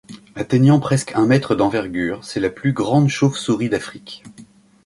Atteignant 0.33 0.79
presque 0.79 1.11
un 1.13 1.27
mètre 1.27 1.53
d'envergure, 1.53 2.25
c'est 2.25 2.39
la 2.39 2.49
plus 2.49 2.73
grande 2.73 3.07
chauve 3.09 3.37
souris 3.37 3.69
d'Afrique. 3.69 4.23